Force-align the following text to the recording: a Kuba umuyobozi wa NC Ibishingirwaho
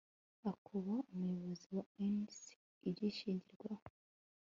a 0.49 0.51
Kuba 0.65 0.93
umuyobozi 1.13 1.67
wa 1.77 1.85
NC 2.13 2.31
Ibishingirwaho 2.89 3.85